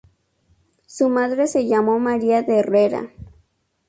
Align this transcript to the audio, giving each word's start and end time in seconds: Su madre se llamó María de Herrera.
Su 0.87 1.09
madre 1.09 1.45
se 1.45 1.67
llamó 1.67 1.99
María 1.99 2.41
de 2.41 2.57
Herrera. 2.57 3.11